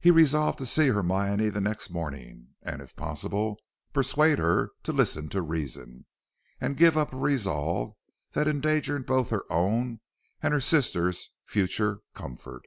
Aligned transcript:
He 0.00 0.10
resolved 0.10 0.58
to 0.58 0.66
see 0.66 0.88
Hermione 0.88 1.50
the 1.50 1.60
next 1.60 1.88
morning, 1.88 2.56
and, 2.62 2.82
if 2.82 2.96
possible, 2.96 3.60
persuade 3.92 4.40
her 4.40 4.72
to 4.82 4.90
listen 4.90 5.28
to 5.28 5.40
reason, 5.40 6.06
and 6.60 6.76
give 6.76 6.96
up 6.98 7.12
a 7.12 7.16
resolve 7.16 7.94
that 8.32 8.48
endangered 8.48 9.06
both 9.06 9.30
her 9.30 9.44
own 9.48 10.00
and 10.42 10.52
her 10.52 10.60
sister's 10.60 11.28
future 11.44 12.00
comfort. 12.12 12.64